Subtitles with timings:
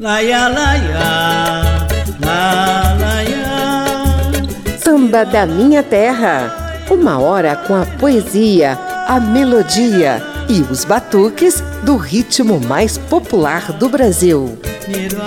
[0.00, 1.88] Laia, laia,
[2.24, 4.78] la, laia.
[4.78, 6.86] Samba da Minha Terra.
[6.88, 13.88] Uma hora com a poesia, a melodia e os batuques do ritmo mais popular do
[13.88, 14.56] Brasil.
[14.86, 15.18] Niro,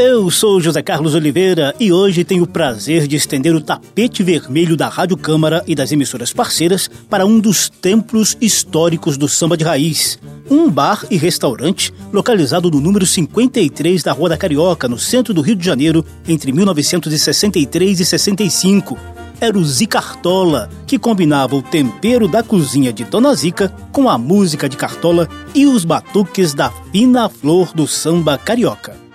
[0.00, 4.76] Eu sou José Carlos Oliveira e hoje tenho o prazer de estender o tapete vermelho
[4.76, 9.64] da Rádio Câmara e das emissoras parceiras para um dos templos históricos do samba de
[9.64, 10.16] raiz.
[10.48, 15.40] Um bar e restaurante localizado no número 53 da Rua da Carioca, no centro do
[15.40, 18.96] Rio de Janeiro, entre 1963 e 65
[19.40, 24.68] era o Zicartola, que combinava o tempero da cozinha de Dona Zica com a música
[24.68, 29.07] de Cartola e os batuques da fina flor do samba carioca.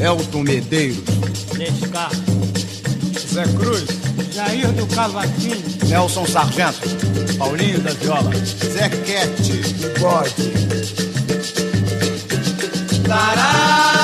[0.00, 1.04] Elton Medeiros,
[1.56, 2.10] Nescar,
[3.32, 3.86] Zé Cruz,
[4.32, 6.80] Jair do Cavaquinho, Nelson Sargento,
[7.38, 10.52] Paulinho da Viola, Zequete, Bigode.
[13.06, 13.95] Canta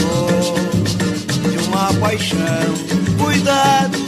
[0.00, 0.54] dor
[1.50, 2.74] de uma paixão.
[3.18, 3.98] Cuidado,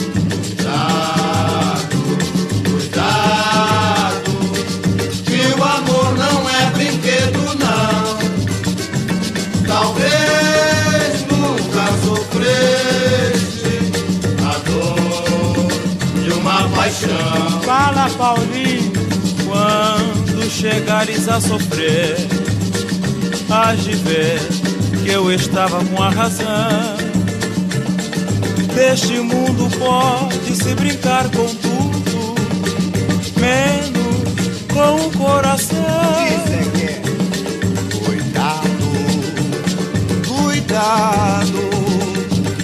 [0.40, 1.96] cuidado,
[2.70, 4.32] cuidado,
[5.24, 8.02] que o amor não é brinquedo não.
[9.66, 13.74] Talvez nunca sofreste
[14.48, 15.68] a dor
[16.22, 17.60] de uma paixão.
[17.62, 18.92] Fala Paulinho,
[19.46, 22.16] quando chegares a sofrer,
[23.50, 24.40] hás de ver
[25.02, 26.96] que eu estava com a razão.
[28.74, 32.34] Neste mundo pode se brincar com tudo,
[33.38, 33.92] menos
[34.72, 35.76] com o coração.
[35.76, 37.02] É
[38.04, 38.88] cuidado,
[40.26, 41.60] cuidado,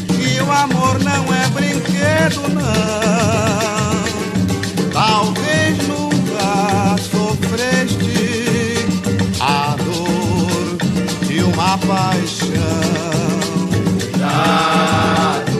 [0.07, 3.99] que o amor não é brinquedo não.
[4.93, 5.48] Talvez
[11.59, 12.49] uma paixão.
[13.99, 15.59] Cuidado,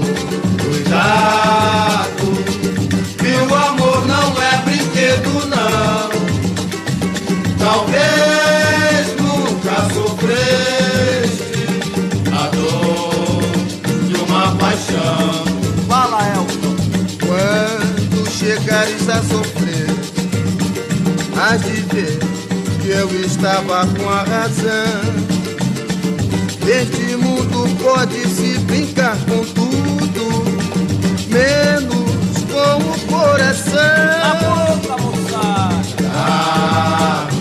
[0.63, 2.27] cuidado,
[3.51, 6.11] o amor não é brinquedo não.
[7.59, 11.67] Talvez nunca sofreste
[12.33, 13.43] a dor
[14.07, 15.45] de uma paixão.
[15.89, 16.77] Fala, Elton.
[17.27, 19.91] Quando chegares a sofrer,
[21.37, 22.19] hás de ver
[22.81, 25.28] que eu estava com a razão.
[26.69, 30.45] Neste mundo pode se brincar com tudo,
[31.31, 33.73] menos com o coração.
[34.43, 35.97] boca, moçada!
[35.97, 37.41] Cuidado,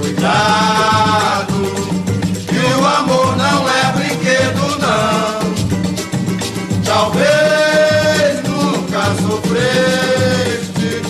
[0.00, 1.58] cuidado,
[2.48, 5.52] que o amor não é brinquedo não.
[6.82, 11.02] Talvez nunca sofreste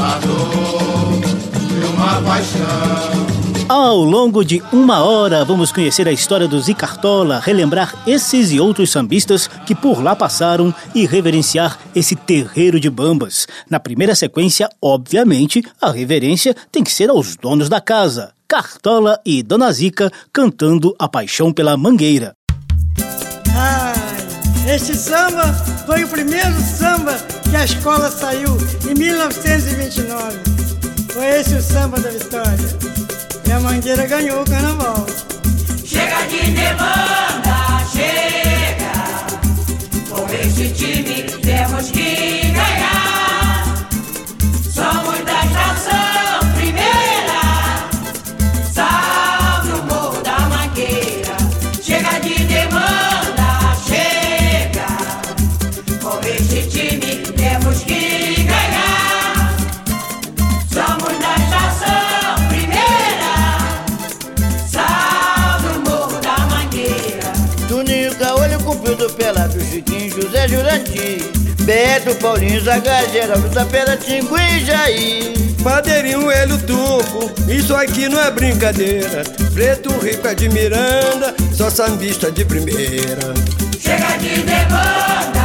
[0.00, 1.18] a dor
[1.66, 3.31] de uma paixão.
[3.68, 8.90] Ao longo de uma hora, vamos conhecer a história do Zicartola, relembrar esses e outros
[8.90, 13.46] sambistas que por lá passaram e reverenciar esse terreiro de bambas.
[13.70, 18.32] Na primeira sequência, obviamente, a reverência tem que ser aos donos da casa.
[18.46, 22.34] Cartola e Dona Zica cantando a paixão pela mangueira.
[23.56, 25.52] Ai, este samba
[25.86, 27.16] foi o primeiro samba
[27.48, 28.58] que a escola saiu
[28.90, 30.38] em 1929.
[31.12, 33.01] Foi esse o samba da vitória.
[33.52, 35.04] E a mangueira ganhou o carnaval.
[35.84, 37.31] Chega de demanda,
[68.64, 71.22] Comprido pela do Chiquinho, José Jurandir
[71.62, 78.08] Beto, Paulinho, Zaga, Geraldo da Pera, Tingo e Jair Padeirinho, ele o turco, isso aqui
[78.08, 79.22] não é brincadeira.
[79.54, 83.32] Preto, rico é de Miranda, só sambista de primeira.
[83.78, 85.41] Chega de demanda,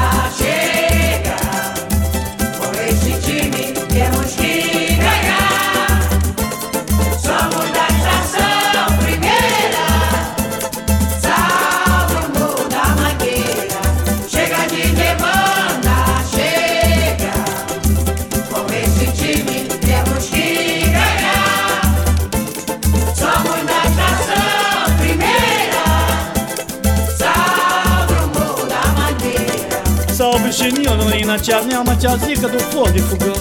[31.07, 33.33] Lorena, tia Nelma, tia Zica do Flor de Fogão.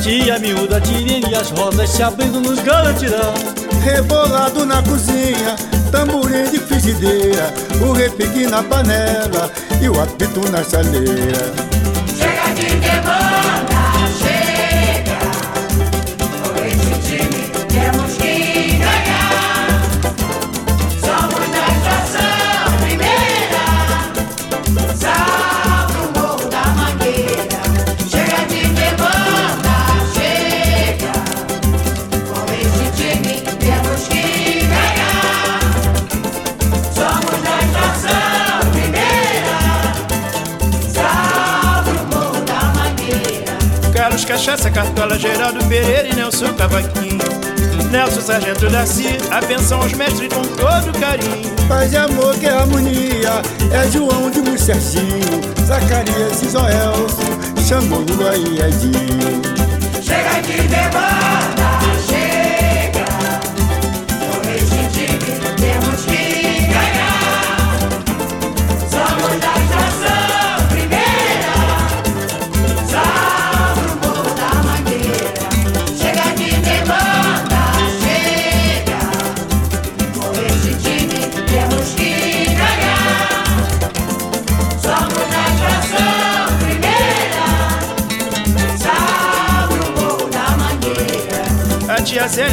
[0.00, 3.34] Tia miúda, Tirene e as rosas se abrindo nos garantirão.
[3.82, 5.56] Rebolado na cozinha,
[5.90, 7.52] tamborim de frigideira
[7.86, 9.50] O repique na panela
[9.82, 11.52] e o apito na chaleira.
[12.16, 13.33] Chega de demanda,
[44.74, 47.18] Cartola, Geraldo Pereira e Nelson Cavaquinho.
[47.90, 51.54] Nelson Sargento Darcy, a pensão aos mestres com todo carinho.
[51.68, 53.40] Paz e amor que é harmonia
[53.72, 59.40] É João de Muito Serginho Zacarias e Joelson Chamou Lula e Edinho
[60.02, 61.53] Chega de demanda,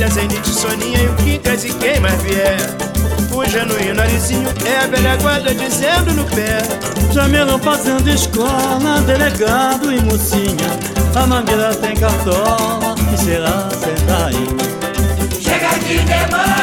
[0.01, 2.57] Zélia, Zenite, Soninha e o Quincas e quem mais vier.
[3.31, 6.57] O genuíno Narizinho é a velha guarda dizendo no pé.
[7.11, 10.55] Jamelão fazendo escola, delegado e mocinha
[11.13, 14.47] A mangueira tem cartola e será sentainha
[15.41, 16.60] Chega de demanda,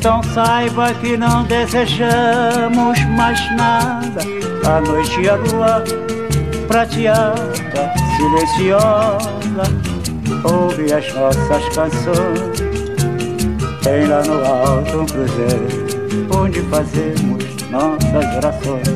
[0.00, 4.22] então saiba que não desejamos mais nada.
[4.66, 5.84] A noite e a lua
[6.66, 9.62] prateada, silenciosa,
[10.42, 12.62] ouve as nossas canções.
[13.82, 18.88] Tem lá no alto um cruzeiro onde fazemos nossas orações.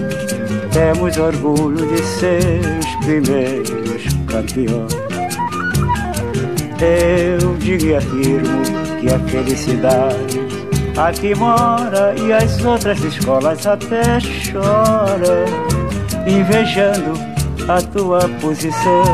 [0.73, 4.95] Temos orgulho de ser os primeiros campeões.
[6.81, 8.63] Eu digo e afirmo
[9.01, 10.44] que a felicidade
[10.97, 15.45] aqui mora e as outras escolas até choram,
[16.27, 17.13] invejando
[17.69, 19.05] a tua posição.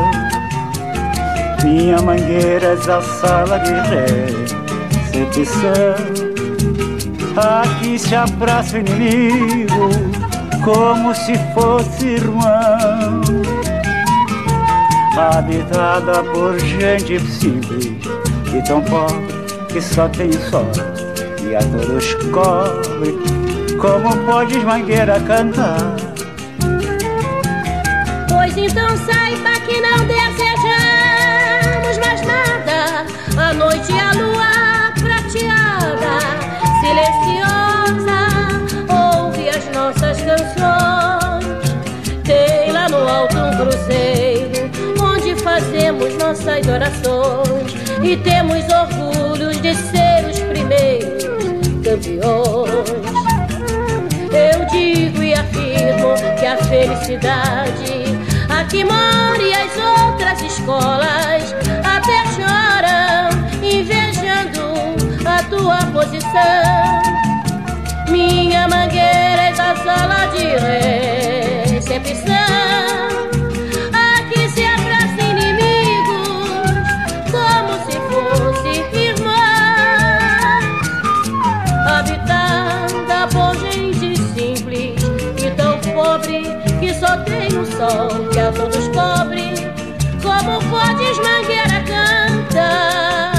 [1.63, 3.73] Minha mangueira a sala de
[5.11, 5.71] recepção.
[7.37, 9.89] Aqui se abraça o inimigo
[10.63, 13.21] como se fosse irmão
[15.17, 17.93] habitada por gente simples
[18.53, 19.27] e tão pobre
[19.71, 20.90] que só tem o
[21.55, 23.17] a todos cobre.
[23.79, 25.95] Como podes, mangueira, cantar?
[28.29, 33.05] Pois então saiba que não desejamos mais nada.
[33.37, 36.19] A noite e a lua prateada,
[36.81, 38.19] silenciosa,
[38.89, 41.71] ouve as nossas canções.
[42.23, 50.00] Tem lá no alto um cruzeiro onde fazemos nossas orações e temos orgulhos de ser
[56.51, 58.03] a felicidade
[58.49, 61.55] aqui mora e as outras escolas
[61.85, 63.29] até choram,
[63.63, 64.73] invejando
[65.25, 67.01] a tua posição.
[68.09, 70.43] Minha mangueira é da sala de
[71.73, 73.30] recepção.
[88.31, 89.53] Que a todos cobre.
[90.21, 93.31] Como podes mangueira cantar?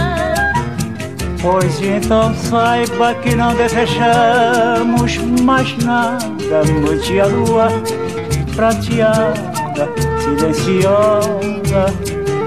[1.41, 6.65] Pois então saiba que não desejamos mais nada.
[6.85, 7.69] Noite a lua
[8.55, 9.89] prateada,
[10.21, 11.87] silenciosa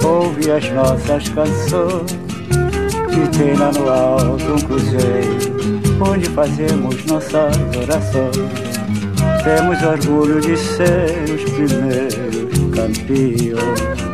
[0.05, 2.17] ouve as nossas canções.
[3.11, 5.55] E tem lá no alto um cruzeiro
[6.01, 8.64] onde fazemos nossas orações.
[9.45, 14.05] Temos orgulho de ser os primeiros campeões.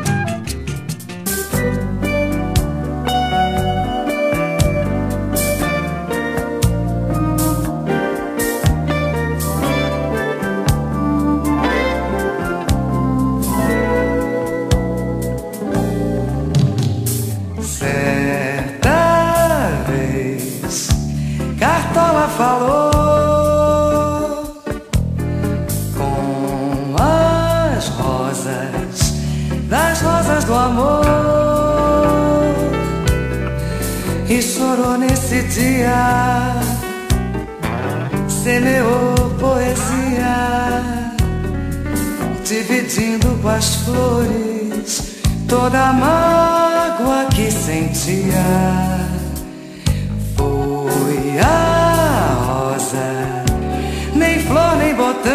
[35.81, 36.61] dia
[38.27, 40.83] semeou poesia,
[42.45, 48.45] dividindo com as flores toda a mágoa que sentia.
[50.37, 53.43] Foi a rosa,
[54.13, 55.30] nem flor nem botão.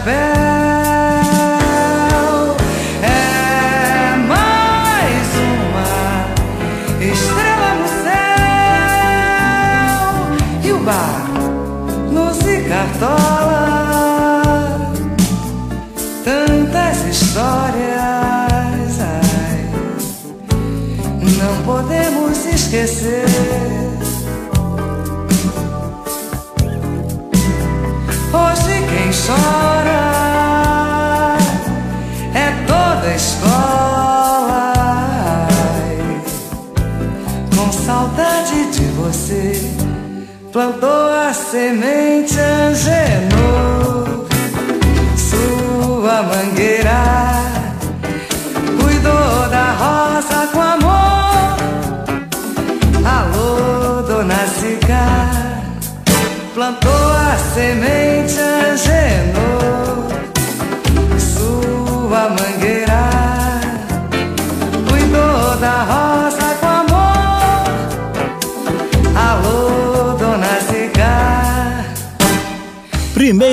[0.00, 0.16] chapéu
[3.02, 5.92] é mais uma
[7.04, 8.24] estrela no céu
[10.64, 11.30] e o bar
[12.10, 13.60] luz e cartola
[16.24, 19.68] tantas histórias ai,
[21.38, 23.28] não podemos esquecer.
[28.32, 29.59] Hoje quem chora
[40.52, 44.26] plantou a semente, angenou
[45.16, 47.02] sua mangueira,
[48.80, 51.56] cuidou da rosa com amor.
[53.04, 55.06] Alô, dona Zica,
[56.54, 58.99] plantou a semente, angenou.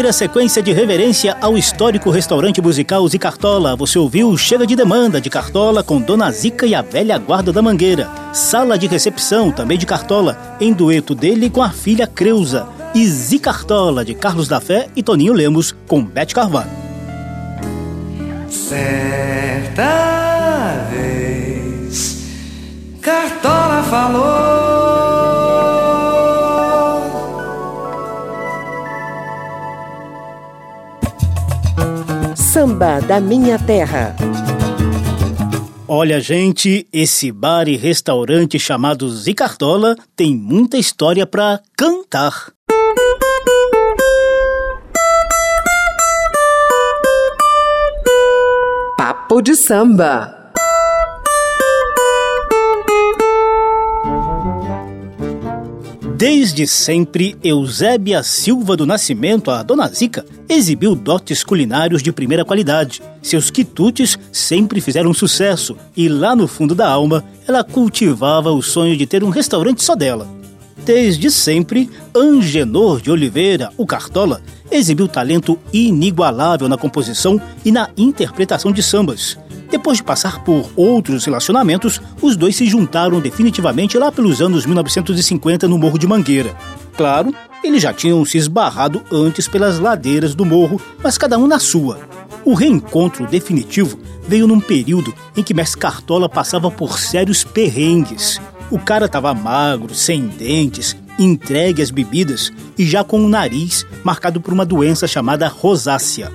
[0.08, 3.76] Primeira sequência de reverência ao histórico restaurante musical Zicartola.
[3.76, 7.62] Você ouviu Chega de Demanda de Cartola com Dona Zica e a Velha Guarda da
[7.62, 8.10] Mangueira.
[8.32, 12.70] Sala de Recepção, também de Cartola, em dueto dele com a filha Creuza.
[12.96, 16.72] E Zicartola de Carlos da Fé e Toninho Lemos com Bete Carvalho.
[18.50, 19.90] Certa
[20.90, 22.24] vez,
[23.02, 24.77] Cartola falou.
[32.58, 34.16] Samba da Minha Terra.
[35.88, 42.52] Olha, gente, esse bar e restaurante chamado Zicartola tem muita história para cantar.
[48.98, 50.37] Papo de samba.
[56.18, 63.04] Desde sempre, Eusébia Silva do Nascimento, a Dona Zica, exibiu dotes culinários de primeira qualidade.
[63.22, 68.98] Seus quitutes sempre fizeram sucesso e lá no fundo da alma, ela cultivava o sonho
[68.98, 70.28] de ter um restaurante só dela.
[70.88, 74.42] Desde sempre, Angenor de Oliveira, o Cartola,
[74.72, 79.38] exibiu talento inigualável na composição e na interpretação de sambas.
[79.70, 85.68] Depois de passar por outros relacionamentos, os dois se juntaram definitivamente lá pelos anos 1950
[85.68, 86.56] no Morro de Mangueira.
[86.96, 91.60] Claro, eles já tinham se esbarrado antes pelas ladeiras do morro, mas cada um na
[91.60, 92.00] sua.
[92.46, 98.40] O reencontro definitivo veio num período em que Mestre Cartola passava por sérios perrengues.
[98.70, 104.42] O cara estava magro, sem dentes, entregue às bebidas e já com o nariz marcado
[104.42, 106.32] por uma doença chamada rosácea.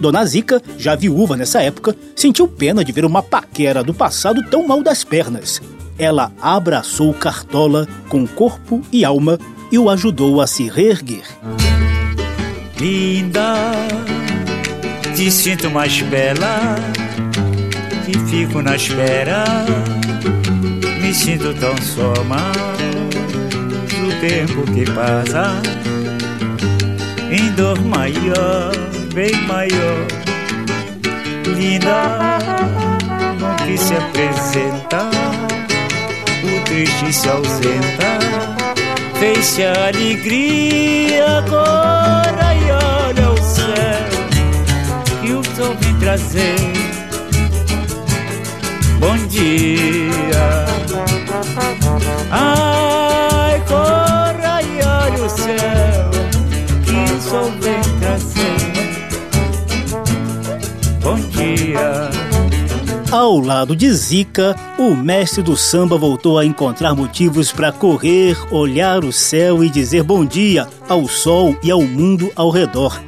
[0.00, 4.66] Dona Zica, já viúva nessa época, sentiu pena de ver uma paquera do passado tão
[4.66, 5.60] mal das pernas.
[5.98, 9.38] Ela abraçou Cartola com corpo e alma
[9.70, 11.24] e o ajudou a se reerguer.
[12.78, 13.54] Linda,
[15.14, 16.76] te sinto mais bela,
[18.04, 19.44] que fico na espera,
[21.12, 22.52] me sinto tão só mal
[23.50, 25.60] do tempo que passa,
[27.30, 28.72] em dor maior
[29.12, 30.06] bem maior.
[31.54, 32.38] Linda,
[33.38, 35.10] não que se apresenta,
[36.44, 38.18] o triste se ausenta.
[39.18, 44.08] Fez-se a alegria agora e olha o céu
[45.20, 46.56] que o sol vem trazer.
[48.98, 50.01] Bom dia.
[52.34, 56.10] Ai, corra e olha o céu
[56.82, 58.42] que o sol vem trazer
[61.02, 62.10] bom dia.
[63.10, 69.04] Ao lado de Zica, o mestre do samba voltou a encontrar motivos para correr, olhar
[69.04, 72.98] o céu e dizer bom dia ao sol e ao mundo ao redor.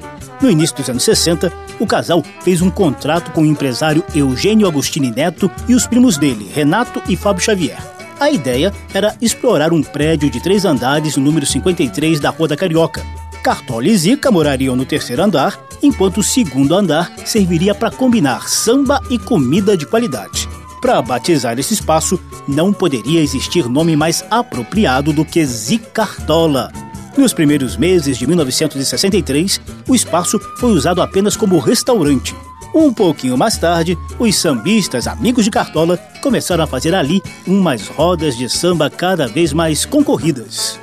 [0.43, 1.50] No início dos anos 60,
[1.81, 6.50] o casal fez um contrato com o empresário Eugênio Agostini Neto e os primos dele,
[6.52, 8.03] Renato e Fábio Xavier.
[8.25, 12.57] A ideia era explorar um prédio de três andares no número 53 da Rua da
[12.57, 13.04] Carioca.
[13.43, 18.99] Cartola e Zica morariam no terceiro andar enquanto o segundo andar serviria para combinar samba
[19.11, 20.49] e comida de qualidade.
[20.81, 26.73] Para batizar esse espaço, não poderia existir nome mais apropriado do que Zicartola.
[27.19, 32.34] Nos primeiros meses de 1963, o espaço foi usado apenas como restaurante.
[32.75, 38.37] Um pouquinho mais tarde, os sambistas amigos de Cartola começaram a fazer ali umas rodas
[38.37, 40.80] de samba cada vez mais concorridas.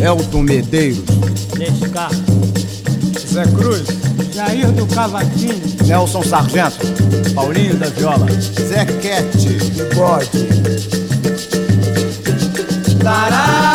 [0.00, 1.04] Elton Medeiros,
[1.56, 2.82] Descartes.
[3.32, 3.86] Zé Cruz,
[4.34, 6.86] Jair do Cavaquinho, Nelson Sargento,
[7.34, 10.48] Paulinho da Viola, Zé Quete, Bigode.
[13.02, 13.71] Canta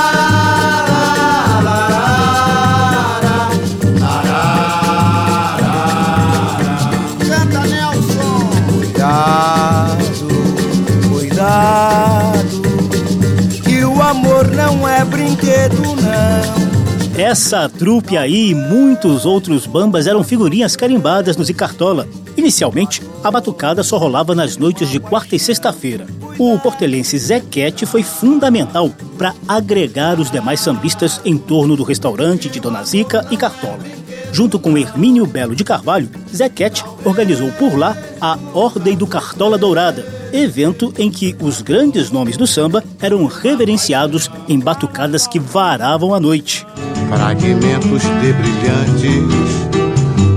[17.27, 22.07] Essa trupe aí e muitos outros bambas eram figurinhas carimbadas no Zicartola.
[22.37, 26.07] Inicialmente, a batucada só rolava nas noites de quarta e sexta-feira.
[26.39, 32.61] O portelense Zequete foi fundamental para agregar os demais sambistas em torno do restaurante de
[32.61, 33.83] Dona Zica e Cartola.
[34.31, 40.05] Junto com Hermínio Belo de Carvalho, Zequete organizou por lá a Ordem do Cartola Dourada,
[40.31, 46.21] evento em que os grandes nomes do samba eram reverenciados em batucadas que varavam a
[46.21, 46.65] noite.
[47.09, 49.67] Fragmentos de brilhantes,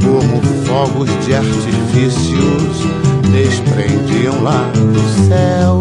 [0.04, 2.86] como fogos de artifícios,
[3.32, 5.80] desprendiam lá do céu.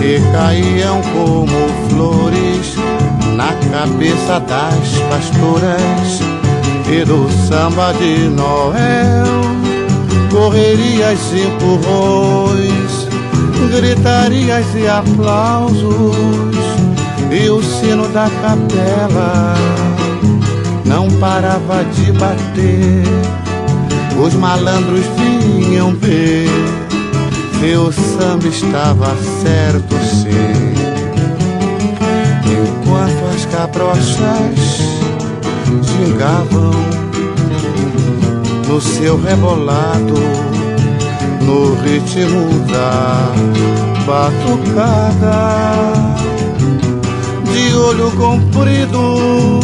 [0.00, 2.76] E caíam como flores
[3.34, 6.20] na cabeça das pastoras
[6.88, 9.26] e do samba de Noel.
[10.30, 13.07] Correrias e empurrões
[13.68, 16.16] gritarias e aplausos
[17.30, 19.54] e o sino da capela
[20.84, 23.04] não parava de bater.
[24.20, 26.48] Os malandros vinham ver
[27.60, 30.74] que o samba estava certo sim.
[32.50, 34.78] Enquanto as cabrochas
[35.82, 36.72] gingavam
[38.66, 40.47] no seu rebolado
[41.48, 43.32] no ritmo da
[44.06, 45.38] batucada.
[47.50, 49.60] De olho comprido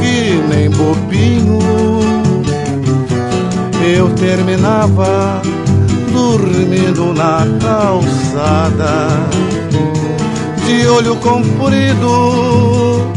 [0.00, 1.58] que nem bobinho
[3.84, 5.42] eu terminava
[6.10, 9.08] dormindo na calçada.
[10.64, 13.12] De olho comprido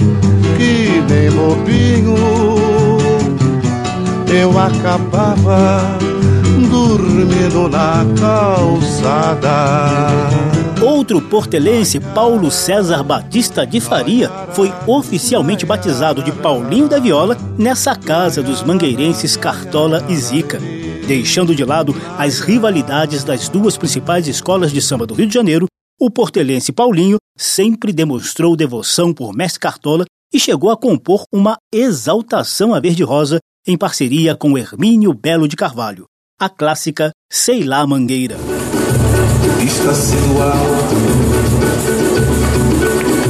[0.57, 2.17] que nem bobinho
[4.27, 5.97] eu acabava
[6.67, 9.51] dormindo na calçada.
[10.81, 17.95] Outro portelense, Paulo César Batista de Faria, foi oficialmente batizado de Paulinho da Viola nessa
[17.95, 20.59] casa dos mangueirenses Cartola e Zica.
[21.07, 25.67] Deixando de lado as rivalidades das duas principais escolas de samba do Rio de Janeiro,
[25.99, 32.73] o portelense Paulinho sempre demonstrou devoção por Mestre Cartola e chegou a compor uma exaltação
[32.73, 36.05] a verde-rosa em parceria com Hermínio Belo de Carvalho
[36.41, 38.35] a clássica Sei lá Mangueira.
[39.63, 40.95] Está sendo alto,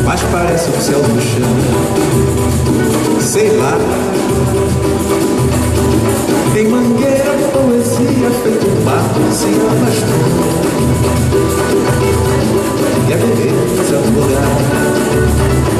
[0.05, 1.49] mas parece o céu no chão.
[3.19, 3.77] Sei lá.
[6.57, 10.21] Em mangueira, poesia feito um barco sem arrastão.
[13.09, 14.55] E a beleza do lugar,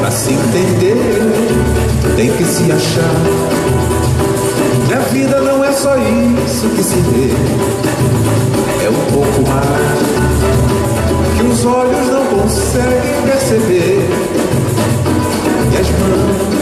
[0.00, 0.98] pra se entender,
[2.14, 4.01] tem que se achar.
[5.12, 7.28] Vida não é só isso que se vê,
[8.82, 10.02] é um pouco mais
[11.36, 14.08] que os olhos não conseguem perceber.
[15.70, 16.52] E as mãos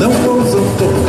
[0.00, 1.05] não ousam tocar,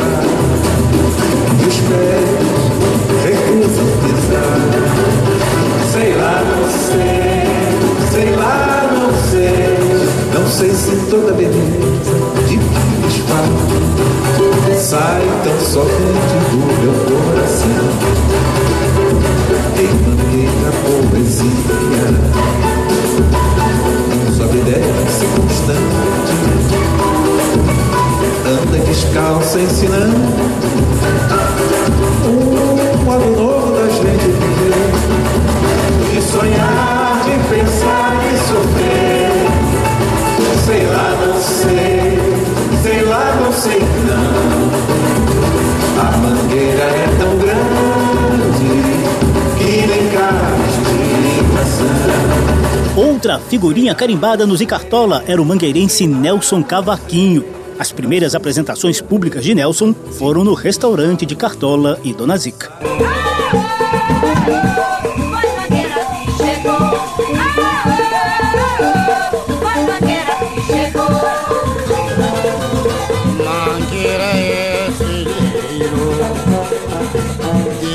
[53.48, 57.46] figurinha carimbada no Zicartola era o mangueirense Nelson Cavaquinho.
[57.80, 62.74] As primeiras apresentações públicas de Nelson foram no restaurante de Cartola e Dona Zica.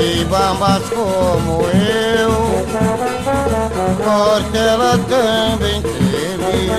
[0.05, 1.82] É bambas como eu,
[4.03, 6.69] porque ela também teve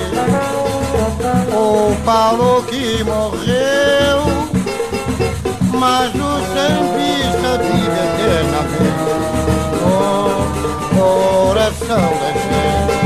[1.56, 4.24] o Paulo que morreu,
[5.72, 8.84] mas o sambista vive eternamente
[9.80, 10.44] no
[10.98, 13.04] coração da gente.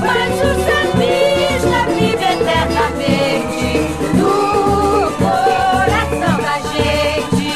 [0.00, 3.66] Mas o sambista vive eternamente
[4.14, 7.46] no coração da gente.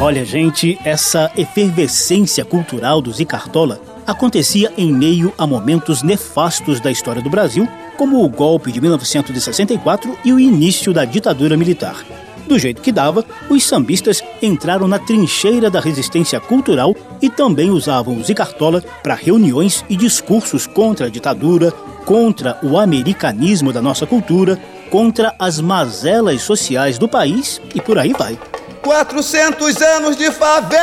[0.00, 7.22] Olha, gente, essa efervescência cultural do Zicartola acontecia em meio a momentos nefastos da história
[7.22, 12.04] do Brasil, como o golpe de 1964 e o início da ditadura militar.
[12.46, 18.18] Do jeito que dava, os sambistas entraram na trincheira da resistência cultural e também usavam
[18.18, 21.72] o Zicartola para reuniões e discursos contra a ditadura,
[22.04, 28.12] contra o americanismo da nossa cultura, contra as mazelas sociais do país e por aí
[28.12, 28.38] vai.
[28.82, 30.74] 400 anos de favela!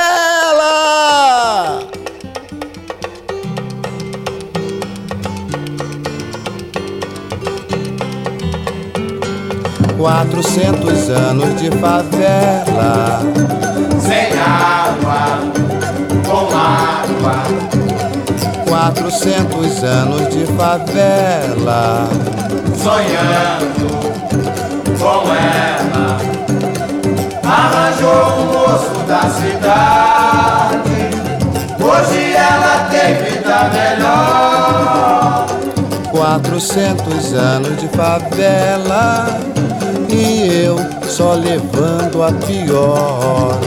[10.01, 13.21] Quatrocentos anos de favela
[13.99, 15.37] Sem água,
[16.25, 17.43] com água.
[18.67, 22.09] Quatrocentos anos de favela
[22.81, 23.91] Sonhando
[24.97, 26.17] com ela.
[27.43, 31.01] Arranjou um moço da cidade.
[31.79, 35.45] Hoje ela tem vida melhor.
[36.11, 39.60] Quatrocentos anos de favela
[40.13, 40.75] E eu
[41.09, 43.57] só levando a pior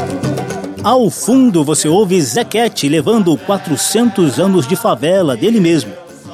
[0.83, 5.93] Ao fundo você ouve Zequete levando 400 anos de favela dele mesmo.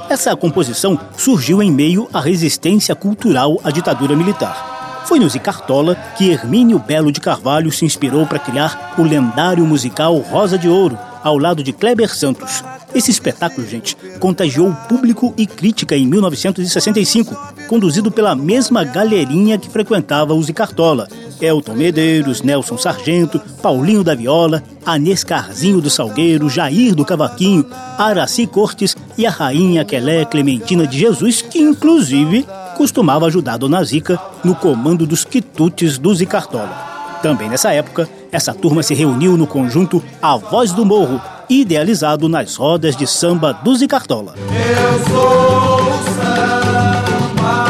[0.09, 5.03] Essa composição surgiu em meio à resistência cultural à ditadura militar.
[5.07, 10.17] Foi no Zicartola que Hermínio Belo de Carvalho se inspirou para criar o lendário musical
[10.19, 12.63] Rosa de Ouro, ao lado de Kleber Santos.
[12.95, 17.37] Esse espetáculo, gente, contagiou público e crítica em 1965,
[17.69, 21.09] conduzido pela mesma galerinha que frequentava o Zicartola.
[21.41, 27.65] Elton Medeiros, Nelson Sargento, Paulinho da Viola, Anês Carzinho do Salgueiro, Jair do Cavaquinho,
[27.97, 34.21] Araci Cortes e a rainha Quelé Clementina de Jesus, que inclusive costumava ajudar Dona Zica
[34.45, 36.90] no comando dos quitutes do Zicartola.
[37.23, 42.57] Também nessa época, essa turma se reuniu no conjunto A Voz do Morro, idealizado nas
[42.57, 44.35] rodas de samba do Zicartola.
[44.37, 47.67] Eu sou o samba,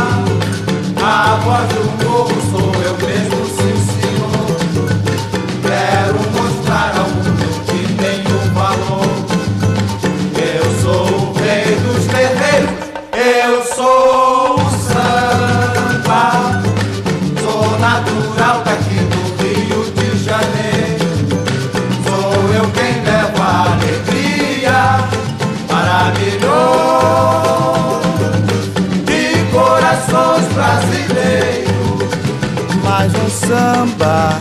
[1.03, 1.90] a voz do
[33.31, 34.39] samba.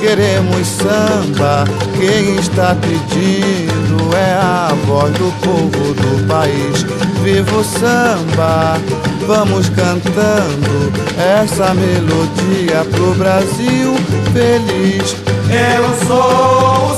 [0.00, 1.64] Queremos samba.
[1.98, 6.82] Quem está pedindo é a voz do povo do país.
[7.22, 8.78] Viva o samba.
[9.26, 13.94] Vamos cantando essa melodia pro Brasil
[14.32, 15.16] feliz.
[15.48, 16.93] Eu sou o.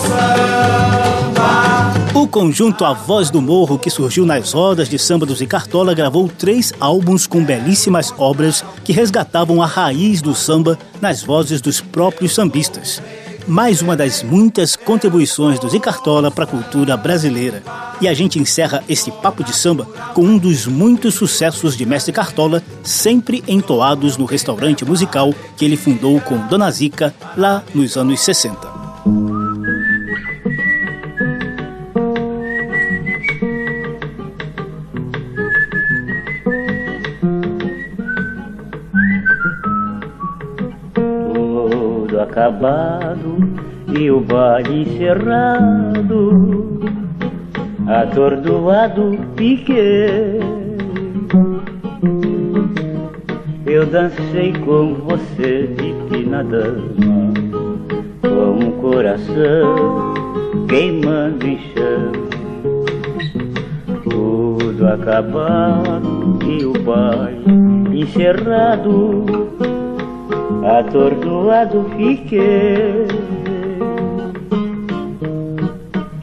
[2.27, 6.29] O conjunto A Voz do Morro, que surgiu nas rodas de samba do Zicartola, gravou
[6.29, 12.35] três álbuns com belíssimas obras que resgatavam a raiz do samba nas vozes dos próprios
[12.35, 13.01] sambistas.
[13.47, 17.63] Mais uma das muitas contribuições do Zicartola para a cultura brasileira.
[18.01, 22.13] E a gente encerra esse papo de samba com um dos muitos sucessos de Mestre
[22.13, 28.19] Cartola, sempre entoados no restaurante musical que ele fundou com Dona Zica lá nos anos
[28.19, 28.76] 60.
[42.17, 43.37] Tudo acabado
[43.95, 46.81] e o baile encerrado,
[47.87, 50.41] atordoado fiquei.
[53.67, 57.35] Eu dancei com você, divina dama,
[58.23, 60.15] com o coração
[60.71, 62.13] queimando em chama.
[64.09, 69.27] Tudo acabado e o baile encerrado,
[70.67, 73.07] atordoado fiquei.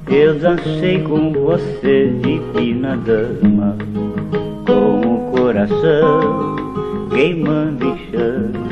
[0.10, 3.76] Eu dancei com você, divina dama,
[4.66, 6.56] com o coração
[7.10, 8.64] queimando em chama.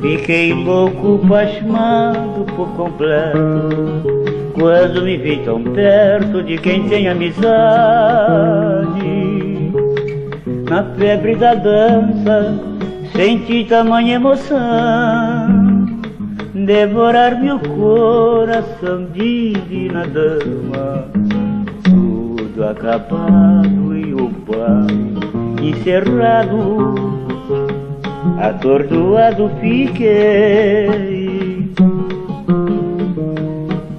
[0.00, 4.12] Fiquei louco, pasmado por completo,
[4.54, 7.42] quando me vi tão perto de quem tem amizade.
[10.68, 12.71] Na febre da dança,
[13.14, 14.58] senti tamanha emoção,
[16.54, 21.04] devorar meu coração, divina dama.
[21.84, 24.86] Tudo acabado e o pai
[25.62, 27.04] encerrado,
[28.40, 31.32] atordoado fiquei.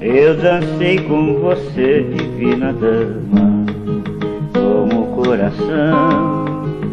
[0.01, 3.65] Eu dancei com você, divina dama,
[4.53, 6.43] com o coração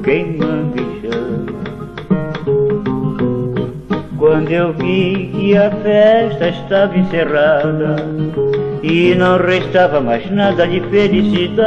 [0.02, 0.99] queimando em
[4.30, 7.96] Quando eu vi que a festa estava encerrada
[8.80, 11.58] e não restava mais nada de felicidade.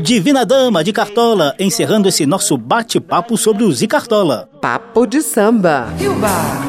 [0.00, 4.48] Divina Dama de Cartola, encerrando esse nosso bate-papo sobre o Zicartola.
[4.60, 5.88] Papo de samba.
[6.00, 6.62] E o bar?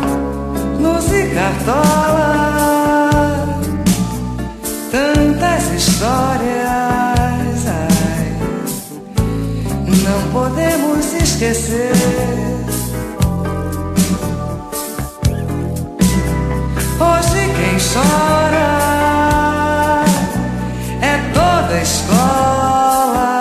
[0.80, 2.56] No Zicartola
[4.90, 6.68] Tantas histórias
[7.68, 8.40] ai,
[10.04, 12.55] Não podemos esquecer
[17.36, 18.68] Quem chora
[21.02, 23.40] É toda escola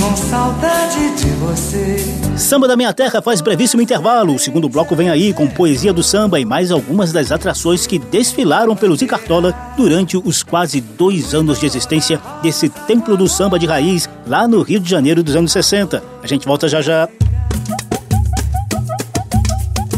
[0.00, 4.34] Com saudade de você Samba da Minha Terra faz brevíssimo intervalo.
[4.34, 7.98] O segundo bloco vem aí com poesia do samba e mais algumas das atrações que
[7.98, 13.66] desfilaram pelo Zicartola durante os quase dois anos de existência desse templo do samba de
[13.66, 16.02] raiz lá no Rio de Janeiro dos anos 60.
[16.22, 17.08] A gente volta já já.